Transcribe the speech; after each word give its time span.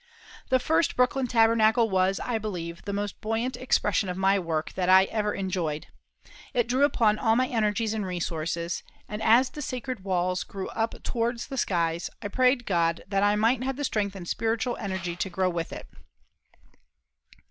The 0.49 0.57
first 0.57 0.95
Brooklyn 0.95 1.27
Tabernacle 1.27 1.87
was, 1.87 2.19
I 2.21 2.39
believe, 2.39 2.85
the 2.85 2.91
most 2.91 3.21
buoyant 3.21 3.55
expression 3.55 4.09
of 4.09 4.17
my 4.17 4.39
work 4.39 4.73
that 4.73 4.89
I 4.89 5.03
ever 5.03 5.31
enjoyed. 5.35 5.85
It 6.55 6.67
drew 6.67 6.85
upon 6.85 7.19
all 7.19 7.35
my 7.35 7.47
energies 7.47 7.93
and 7.93 8.03
resources, 8.03 8.81
and 9.07 9.21
as 9.21 9.51
the 9.51 9.61
sacred 9.61 10.03
walls 10.03 10.41
grew 10.43 10.69
up 10.69 11.03
towards 11.03 11.45
the 11.49 11.57
skies, 11.59 12.09
I 12.19 12.29
prayed 12.29 12.65
God 12.65 13.03
that 13.09 13.21
I 13.21 13.35
might 13.35 13.61
have 13.63 13.75
the 13.75 13.83
strength 13.83 14.15
and 14.15 14.27
spiritual 14.27 14.75
energy 14.77 15.15
to 15.17 15.29
grow 15.29 15.51
with 15.51 15.71
it. 15.71 15.87